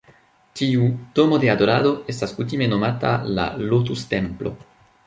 Tiu 0.61 0.87
"Domo 1.19 1.39
de 1.43 1.51
Adorado" 1.55 1.91
estas 2.15 2.35
kutime 2.41 2.71
nomata 2.73 3.13
la 3.37 3.51
"Lotus-Templo". 3.69 4.59